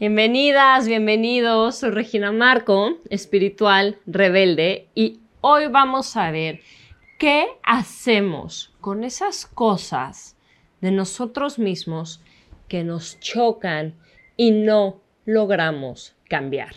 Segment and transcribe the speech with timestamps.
[0.00, 1.76] Bienvenidas, bienvenidos.
[1.76, 6.62] Soy Regina Marco, espiritual rebelde, y hoy vamos a ver
[7.18, 10.38] qué hacemos con esas cosas
[10.80, 12.22] de nosotros mismos
[12.66, 13.94] que nos chocan
[14.38, 16.74] y no logramos cambiar.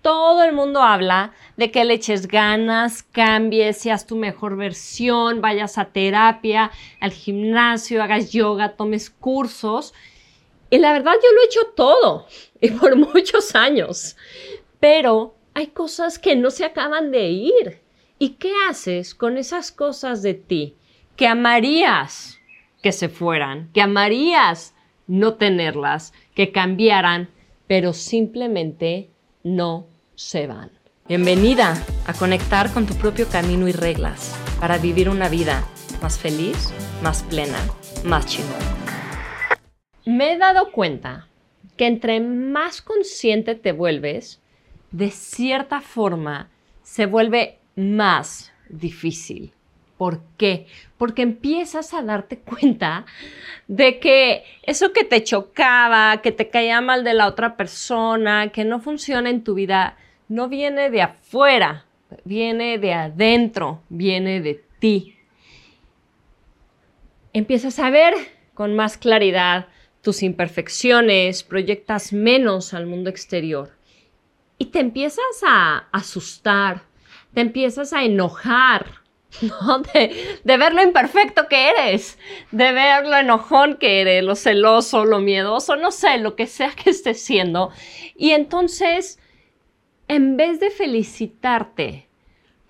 [0.00, 5.78] Todo el mundo habla de que le eches ganas, cambies, seas tu mejor versión, vayas
[5.78, 9.94] a terapia, al gimnasio, hagas yoga, tomes cursos
[10.72, 12.26] y la verdad yo lo he hecho todo
[12.58, 14.16] y por muchos años.
[14.80, 17.82] Pero hay cosas que no se acaban de ir.
[18.18, 20.76] ¿Y qué haces con esas cosas de ti
[21.14, 22.38] que amarías
[22.82, 24.74] que se fueran, que amarías
[25.06, 27.28] no tenerlas, que cambiaran,
[27.66, 29.10] pero simplemente
[29.42, 30.70] no se van?
[31.06, 35.68] Bienvenida a conectar con tu propio camino y reglas para vivir una vida
[36.00, 37.58] más feliz, más plena,
[38.04, 38.71] más chingona
[40.12, 41.28] me he dado cuenta
[41.76, 44.40] que entre más consciente te vuelves,
[44.90, 46.50] de cierta forma
[46.82, 49.52] se vuelve más difícil.
[49.96, 50.66] ¿Por qué?
[50.98, 53.06] Porque empiezas a darte cuenta
[53.68, 58.64] de que eso que te chocaba, que te caía mal de la otra persona, que
[58.64, 59.96] no funciona en tu vida,
[60.28, 61.86] no viene de afuera,
[62.24, 65.16] viene de adentro, viene de ti.
[67.32, 68.14] Empiezas a ver
[68.54, 69.68] con más claridad
[70.02, 73.70] tus imperfecciones, proyectas menos al mundo exterior
[74.58, 76.82] y te empiezas a asustar,
[77.34, 79.02] te empiezas a enojar,
[79.42, 79.78] ¿no?
[79.78, 82.18] De, de, ver lo imperfecto que eres,
[82.50, 86.70] de ver lo enojón que eres, lo celoso, lo miedoso, no sé, lo que sea
[86.70, 87.70] que estés siendo.
[88.14, 89.18] Y entonces,
[90.06, 92.08] en vez de felicitarte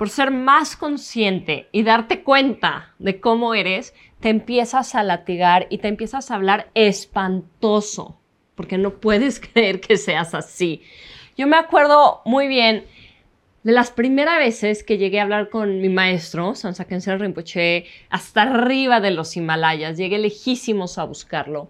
[0.03, 5.79] por ser más consciente y darte cuenta de cómo eres, te empiezas a latigar y
[5.79, 8.19] te empiezas a hablar espantoso,
[8.57, 10.83] porque no puedes creer que seas así.
[11.37, 12.85] Yo me acuerdo muy bien
[13.63, 18.99] de las primeras veces que llegué a hablar con mi maestro, Sansakenser Rinpoche, hasta arriba
[18.99, 21.69] de los Himalayas, llegué lejísimos a buscarlo.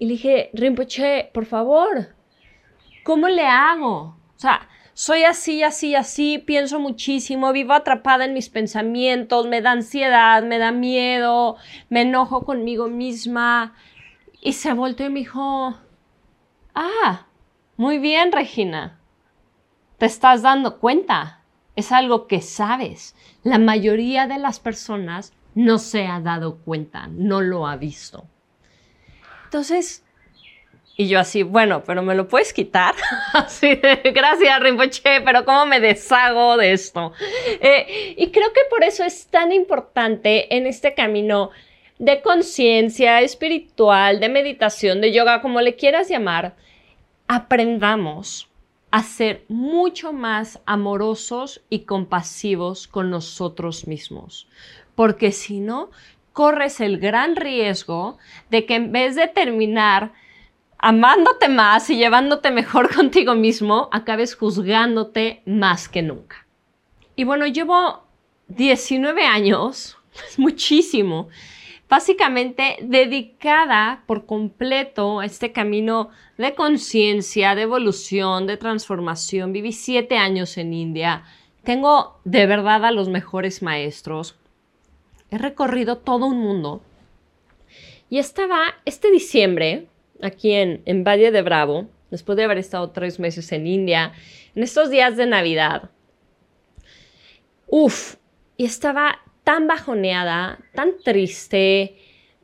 [0.00, 2.08] Y le dije, Rinpoche, por favor,
[3.04, 4.16] ¿cómo le hago?
[4.34, 9.72] O sea, soy así, así, así, pienso muchísimo, vivo atrapada en mis pensamientos, me da
[9.72, 11.56] ansiedad, me da miedo,
[11.90, 13.74] me enojo conmigo misma.
[14.40, 15.76] Y se volteó y me dijo,
[16.74, 17.26] ah,
[17.76, 18.98] muy bien, Regina,
[19.98, 21.42] te estás dando cuenta,
[21.74, 23.14] es algo que sabes.
[23.42, 28.24] La mayoría de las personas no se ha dado cuenta, no lo ha visto.
[29.44, 30.05] Entonces,
[30.96, 32.94] y yo así, bueno, pero me lo puedes quitar.
[33.34, 37.12] así de, gracias Rinpoche, pero ¿cómo me deshago de esto?
[37.60, 41.50] Eh, y creo que por eso es tan importante en este camino
[41.98, 46.54] de conciencia espiritual, de meditación, de yoga, como le quieras llamar,
[47.28, 48.48] aprendamos
[48.90, 54.48] a ser mucho más amorosos y compasivos con nosotros mismos.
[54.94, 55.90] Porque si no,
[56.32, 58.18] corres el gran riesgo
[58.50, 60.12] de que en vez de terminar
[60.78, 66.46] amándote más y llevándote mejor contigo mismo, acabes juzgándote más que nunca.
[67.14, 68.04] Y bueno, llevo
[68.48, 69.96] 19 años,
[70.36, 71.28] muchísimo,
[71.88, 79.52] básicamente dedicada por completo a este camino de conciencia, de evolución, de transformación.
[79.52, 81.24] Viví siete años en India.
[81.64, 84.36] Tengo de verdad a los mejores maestros.
[85.30, 86.82] He recorrido todo un mundo.
[88.08, 89.88] Y estaba este diciembre,
[90.22, 94.12] aquí en, en Valle de Bravo, después de haber estado tres meses en India,
[94.54, 95.90] en estos días de Navidad.
[97.66, 98.16] Uf,
[98.56, 101.96] y estaba tan bajoneada, tan triste,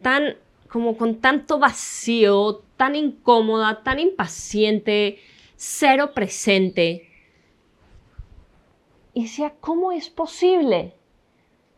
[0.03, 0.37] tan
[0.69, 5.19] como con tanto vacío, tan incómoda, tan impaciente,
[5.57, 7.11] cero presente.
[9.15, 10.95] Y decía, ¿cómo es posible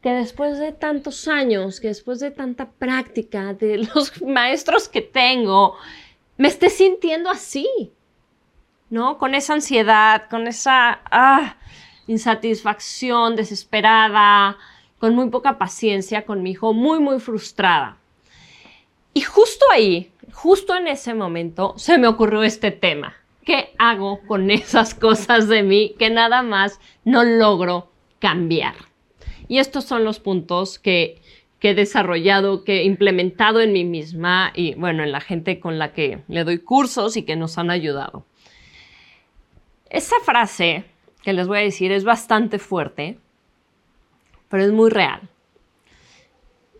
[0.04, 5.78] que después de tantos años, que después de tanta práctica, de los maestros que tengo,
[6.37, 7.91] me esté sintiendo así,
[8.90, 9.17] ¿no?
[9.17, 11.56] Con esa ansiedad, con esa ah,
[12.06, 14.58] insatisfacción, desesperada,
[14.99, 17.96] con muy poca paciencia con mi hijo, muy, muy frustrada.
[19.14, 23.14] Y justo ahí, justo en ese momento, se me ocurrió este tema.
[23.43, 27.88] ¿Qué hago con esas cosas de mí que nada más no logro
[28.19, 28.75] cambiar?
[29.49, 31.20] Y estos son los puntos que,
[31.61, 35.94] he desarrollado, que he implementado en mí misma y bueno, en la gente con la
[35.94, 38.26] que le doy cursos y que nos han ayudado.
[39.88, 40.85] Esa frase
[41.23, 43.17] que les voy a decir es bastante fuerte,
[44.50, 45.23] pero es muy real.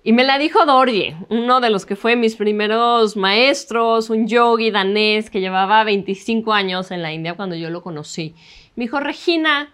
[0.07, 4.71] Y me la dijo Dorje, uno de los que fue mis primeros maestros, un yogi
[4.71, 8.35] danés que llevaba 25 años en la India cuando yo lo conocí.
[8.77, 9.73] Me dijo, Regina,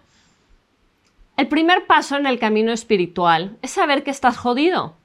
[1.37, 4.95] el primer paso en el camino espiritual es saber que estás jodido.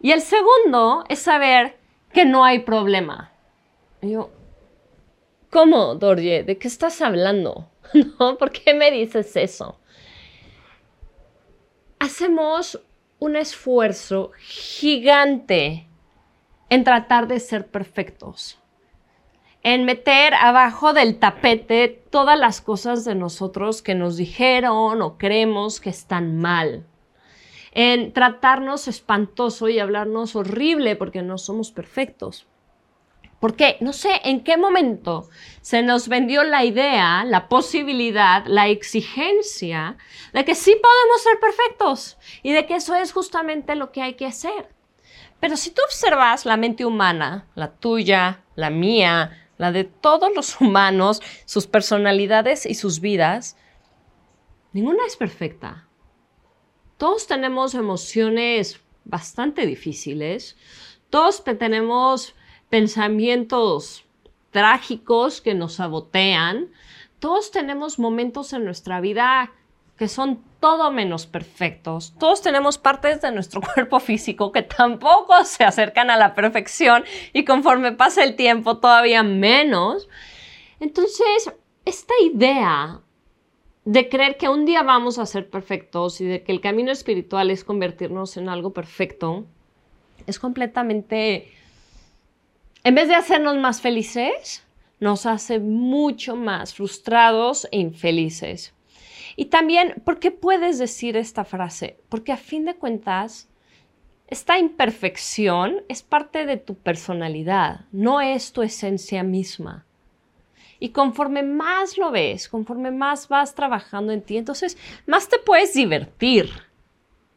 [0.00, 1.78] Y el segundo es saber
[2.12, 3.32] que no hay problema.
[4.02, 4.30] Yo,
[5.50, 6.42] ¿cómo, Dorje?
[6.42, 7.68] ¿De qué estás hablando?
[8.18, 8.38] ¿No?
[8.38, 9.78] ¿Por qué me dices eso?
[11.98, 12.80] Hacemos
[13.18, 15.86] un esfuerzo gigante
[16.68, 18.58] en tratar de ser perfectos,
[19.66, 25.80] en meter abajo del tapete todas las cosas de nosotros que nos dijeron o creemos
[25.80, 26.86] que están mal,
[27.72, 32.46] en tratarnos espantoso y hablarnos horrible porque no somos perfectos.
[33.40, 35.28] Porque no sé en qué momento
[35.62, 39.96] se nos vendió la idea, la posibilidad, la exigencia
[40.32, 44.14] de que sí podemos ser perfectos y de que eso es justamente lo que hay
[44.14, 44.68] que hacer.
[45.40, 50.60] Pero si tú observas la mente humana, la tuya, la mía, la de todos los
[50.60, 53.56] humanos, sus personalidades y sus vidas,
[54.72, 55.88] ninguna es perfecta.
[56.96, 60.56] Todos tenemos emociones bastante difíciles,
[61.10, 62.34] todos tenemos
[62.68, 64.04] pensamientos
[64.50, 66.70] trágicos que nos sabotean.
[67.18, 69.52] Todos tenemos momentos en nuestra vida
[69.96, 72.14] que son todo menos perfectos.
[72.18, 77.44] Todos tenemos partes de nuestro cuerpo físico que tampoco se acercan a la perfección y
[77.44, 80.08] conforme pasa el tiempo todavía menos.
[80.80, 81.52] Entonces,
[81.84, 83.00] esta idea
[83.84, 87.50] de creer que un día vamos a ser perfectos y de que el camino espiritual
[87.50, 89.46] es convertirnos en algo perfecto
[90.26, 91.52] es completamente
[92.84, 94.64] en vez de hacernos más felices,
[95.00, 98.74] nos hace mucho más frustrados e infelices.
[99.36, 101.98] Y también, ¿por qué puedes decir esta frase?
[102.08, 103.48] Porque a fin de cuentas,
[104.28, 109.84] esta imperfección es parte de tu personalidad, no es tu esencia misma.
[110.80, 115.74] Y conforme más lo ves, conforme más vas trabajando en ti, entonces más te puedes
[115.74, 116.50] divertir,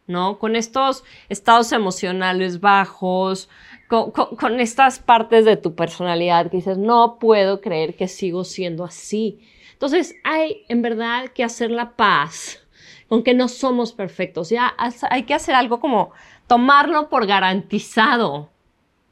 [0.07, 0.39] ¿no?
[0.39, 3.49] Con estos estados emocionales bajos,
[3.89, 9.39] con, estas partes de tu personalidad que dices, no puedo creer que sigo siendo así.
[9.73, 12.59] Entonces hay en verdad que hacer la paz
[13.07, 14.51] con que no somos perfectos.
[14.51, 14.75] Ya
[15.09, 16.11] hay que hacer algo como
[16.45, 18.51] tomarlo por garantizado,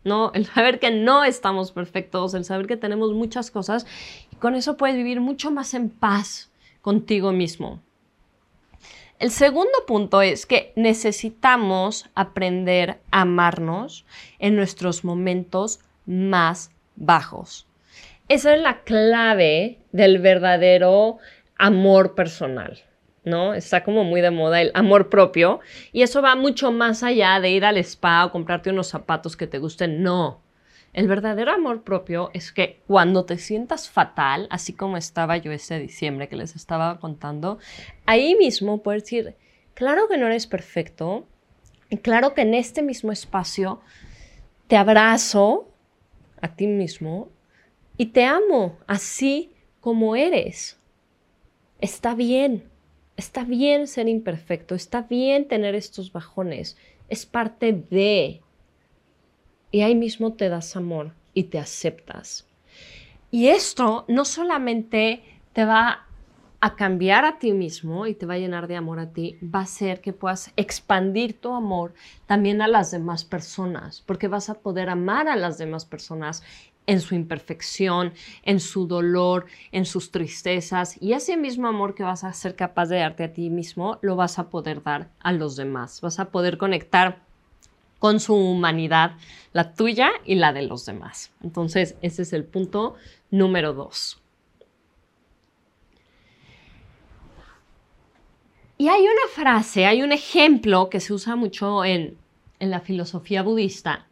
[0.04, 0.32] ¿no?
[0.36, 3.88] El saber que no estamos perfectos, el saber que tenemos muchas cosas
[4.32, 6.52] y con eso puedes vivir mucho más en paz
[6.82, 7.82] contigo mismo.
[9.20, 14.06] El segundo punto es que necesitamos aprender a amarnos
[14.38, 17.68] en nuestros momentos más bajos.
[18.30, 21.18] Esa es la clave del verdadero
[21.58, 22.84] amor personal,
[23.24, 23.56] ¿no?
[23.56, 25.62] Está como muy de moda el amor propio
[25.92, 29.48] y eso va mucho más allá de ir al spa o comprarte unos zapatos que
[29.48, 30.44] te gusten, no.
[30.98, 35.78] El verdadero amor propio es que cuando te sientas fatal, así como estaba yo ese
[35.78, 37.60] diciembre que les estaba contando,
[38.08, 39.36] ahí mismo puedes decir,
[39.76, 41.28] claro que no eres perfecto,
[41.92, 43.80] y claro que en este mismo espacio
[44.66, 45.68] te abrazo
[46.42, 47.30] a ti mismo
[47.96, 50.80] y te amo así como eres.
[51.80, 52.64] Está bien,
[53.18, 56.76] está bien ser imperfecto, está bien tener estos bajones,
[57.08, 58.42] es parte de
[59.72, 62.48] y ahí mismo te das amor y te aceptas.
[63.32, 66.08] Y esto no solamente te va
[66.60, 69.62] a cambiar a ti mismo y te va a llenar de amor a ti, va
[69.62, 71.94] a ser que puedas expandir tu amor
[72.26, 76.44] también a las demás personas, porque vas a poder amar a las demás personas
[76.88, 78.14] en su imperfección,
[78.44, 82.88] en su dolor, en sus tristezas, y ese mismo amor que vas a ser capaz
[82.88, 86.32] de darte a ti mismo, lo vas a poder dar a los demás, vas a
[86.32, 87.27] poder conectar
[88.00, 89.14] con su humanidad,
[89.54, 91.32] la tuya y la de los demás.
[91.44, 92.96] Entonces, ese es el punto
[93.32, 94.22] número dos.
[98.78, 102.18] Y hay una frase, hay un ejemplo que se usa mucho en,
[102.60, 104.08] en la filosofía budista,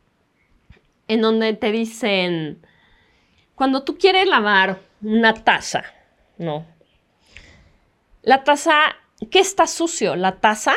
[1.07, 2.65] en donde te dicen,
[3.53, 5.83] cuando tú quieres lavar una taza,
[6.39, 6.65] ¿no?
[8.23, 8.95] La taza,
[9.29, 10.15] ¿qué está sucio?
[10.15, 10.73] ¿La taza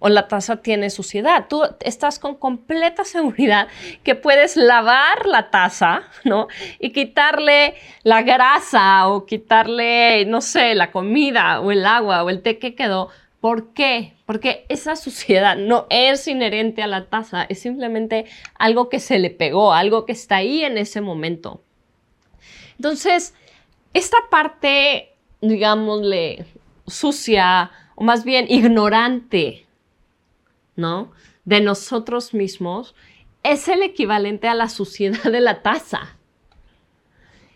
[0.00, 1.46] o la taza tiene suciedad.
[1.48, 3.68] Tú estás con completa seguridad
[4.02, 6.48] que puedes lavar la taza, ¿no?
[6.80, 12.42] Y quitarle la grasa o quitarle, no sé, la comida o el agua o el
[12.42, 13.10] té que quedó.
[13.40, 14.14] ¿Por qué?
[14.26, 18.26] Porque esa suciedad no es inherente a la taza, es simplemente
[18.58, 21.62] algo que se le pegó, algo que está ahí en ese momento.
[22.76, 23.34] Entonces,
[23.92, 26.46] esta parte, digámosle,
[26.86, 29.66] sucia o más bien ignorante
[30.76, 31.10] ¿no?
[31.44, 32.94] de nosotros mismos
[33.42, 36.16] es el equivalente a la suciedad de la taza.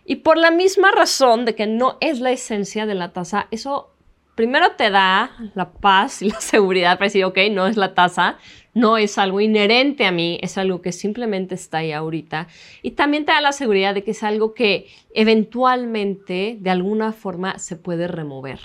[0.05, 3.95] Y por la misma razón de que no es la esencia de la taza, eso
[4.35, 8.37] primero te da la paz y la seguridad para decir, ok, no es la taza,
[8.75, 12.49] no es algo inherente a mí, es algo que simplemente está ahí ahorita.
[12.83, 17.59] Y también te da la seguridad de que es algo que eventualmente, de alguna forma,
[17.59, 18.59] se puede remover.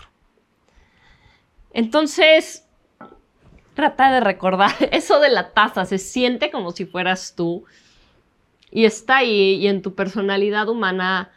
[1.71, 2.68] Entonces,
[3.79, 7.63] trata de recordar eso de la taza, se siente como si fueras tú
[8.71, 11.31] y está ahí y en tu personalidad humana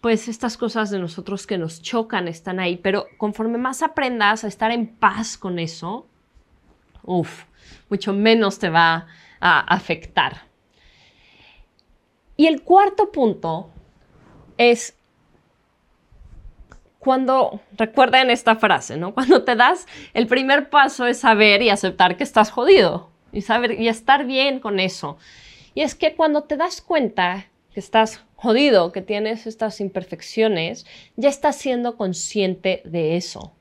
[0.00, 4.46] pues estas cosas de nosotros que nos chocan están ahí, pero conforme más aprendas a
[4.46, 6.06] estar en paz con eso,
[7.02, 7.44] uff,
[7.90, 9.08] mucho menos te va
[9.40, 10.42] a afectar.
[12.36, 13.70] Y el cuarto punto
[14.56, 14.96] es
[17.00, 19.12] cuando, recuerden esta frase, ¿no?
[19.14, 23.80] Cuando te das, el primer paso es saber y aceptar que estás jodido y saber
[23.80, 25.16] y estar bien con eso.
[25.74, 31.28] Y es que cuando te das cuenta que estás jodido, que tienes estas imperfecciones, ya
[31.28, 33.52] estás siendo consciente de eso.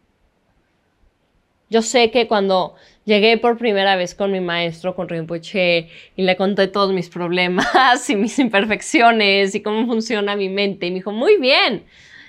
[1.69, 6.35] Yo sé que cuando llegué por primera vez con mi maestro, con Rinpoche, y le
[6.35, 11.11] conté todos mis problemas y mis imperfecciones y cómo funciona mi mente, y me dijo,
[11.11, 11.85] muy bien,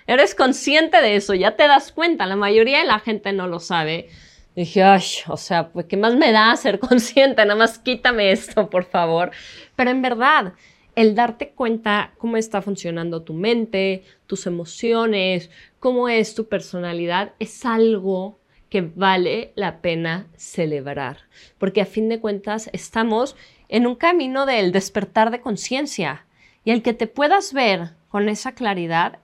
[0.07, 3.61] eres consciente de eso, ya te das cuenta, la mayoría de la gente no lo
[3.61, 4.09] sabe.
[4.57, 7.45] dije, ay, o sea, pues, ¿qué más me da ser consciente?
[7.45, 9.31] Nada más quítame esto, por favor.
[9.77, 10.55] Pero en verdad,
[10.97, 17.65] el darte cuenta cómo está funcionando tu mente, tus emociones, cómo es tu personalidad, es
[17.65, 18.39] algo
[18.69, 21.19] que vale la pena celebrar,
[21.59, 23.37] porque a fin de cuentas estamos
[23.69, 26.27] en un camino del despertar de conciencia
[26.65, 29.19] y el que te puedas ver con esa claridad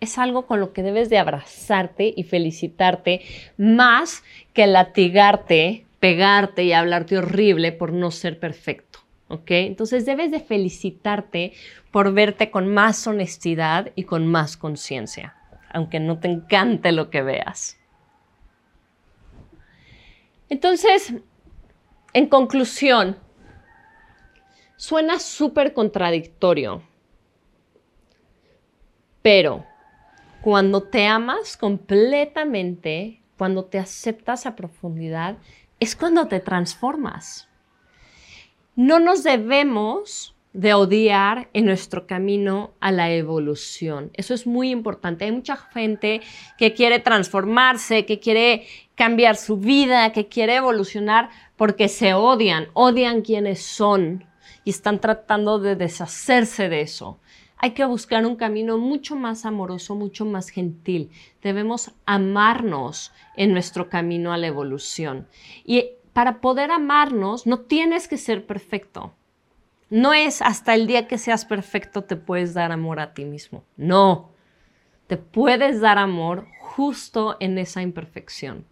[0.00, 3.22] es algo con lo que debes de abrazarte y felicitarte
[3.56, 9.00] más que latigarte, pegarte y hablarte horrible por no ser perfecto.
[9.28, 9.50] ¿ok?
[9.50, 11.52] Entonces debes de felicitarte
[11.90, 15.36] por verte con más honestidad y con más conciencia,
[15.70, 17.78] aunque no te encante lo que veas.
[20.48, 21.14] Entonces,
[22.14, 23.18] en conclusión,
[24.76, 26.82] suena súper contradictorio,
[29.20, 29.66] pero
[30.40, 35.36] cuando te amas completamente, cuando te aceptas a profundidad,
[35.80, 37.48] es cuando te transformas
[38.78, 44.12] no nos debemos de odiar en nuestro camino a la evolución.
[44.14, 45.24] Eso es muy importante.
[45.24, 46.20] Hay mucha gente
[46.56, 53.22] que quiere transformarse, que quiere cambiar su vida, que quiere evolucionar porque se odian, odian
[53.22, 54.24] quienes son
[54.62, 57.18] y están tratando de deshacerse de eso.
[57.58, 61.10] Hay que buscar un camino mucho más amoroso, mucho más gentil.
[61.42, 65.26] Debemos amarnos en nuestro camino a la evolución.
[65.64, 69.12] Y para poder amarnos no tienes que ser perfecto.
[69.90, 73.64] No es hasta el día que seas perfecto te puedes dar amor a ti mismo.
[73.76, 74.30] No,
[75.06, 78.66] te puedes dar amor justo en esa imperfección.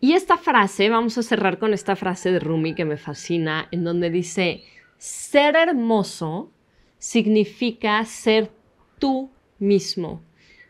[0.00, 3.84] Y esta frase, vamos a cerrar con esta frase de Rumi que me fascina, en
[3.84, 4.64] donde dice,
[5.02, 6.50] ser hermoso
[6.98, 8.50] significa ser
[8.98, 10.22] tú mismo.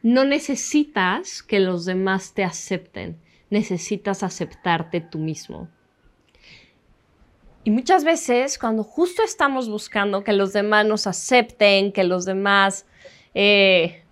[0.03, 3.21] No necesitas que los demás te acepten
[3.53, 5.69] necesitas aceptarte tú mismo.
[7.65, 12.87] Y muchas veces cuando justo estamos buscando que los demás nos acepten, que los demás,
[13.35, 14.05] eh,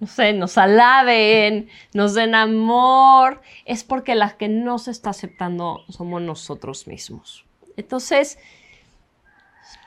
[0.00, 5.84] no sé, nos alaben, nos den amor, es porque la que no se está aceptando
[5.88, 7.46] somos nosotros mismos.
[7.76, 8.38] Entonces,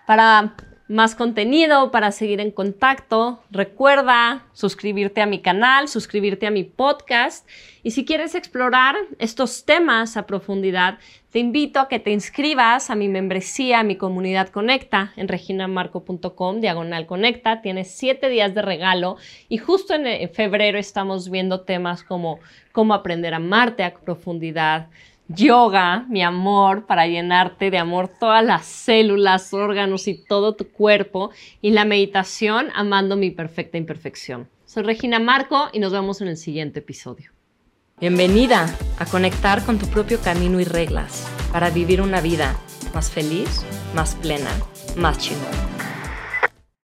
[0.06, 0.56] para
[0.88, 3.42] más contenido, para seguir en contacto.
[3.50, 7.48] Recuerda suscribirte a mi canal, suscribirte a mi podcast.
[7.84, 11.00] Y si quieres explorar estos temas a profundidad,
[11.32, 16.60] te invito a que te inscribas a mi membresía, a mi comunidad Conecta en reginamarco.com,
[16.60, 17.62] diagonal Conecta.
[17.62, 19.18] Tienes siete días de regalo
[19.50, 22.40] y justo en febrero estamos viendo temas como
[22.72, 24.90] cómo aprender a amarte a profundidad,
[25.28, 31.32] yoga, mi amor, para llenarte de amor todas las células, órganos y todo tu cuerpo,
[31.62, 34.50] y la meditación, amando mi perfecta imperfección.
[34.66, 37.32] Soy Regina Marco y nos vemos en el siguiente episodio.
[38.00, 38.68] Bienvenida
[39.00, 42.58] a conectar con tu propio camino y reglas para vivir una vida
[42.94, 43.64] más feliz,
[43.96, 44.50] más plena,
[44.98, 45.93] más chingona.